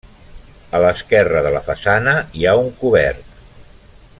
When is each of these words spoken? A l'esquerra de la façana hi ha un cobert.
A 0.77 0.79
l'esquerra 0.83 1.43
de 1.47 1.51
la 1.57 1.61
façana 1.67 2.15
hi 2.39 2.47
ha 2.53 2.57
un 2.63 2.73
cobert. 2.81 3.41